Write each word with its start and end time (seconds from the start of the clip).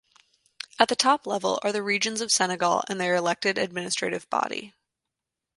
At 0.79 0.87
the 0.87 0.95
top 0.95 1.27
level 1.27 1.59
are 1.61 1.71
the 1.71 1.83
Regions 1.83 2.21
of 2.21 2.31
Senegal 2.31 2.83
and 2.89 2.99
their 2.99 3.15
elected 3.15 3.59
administrative 3.59 4.27
body. 4.31 4.73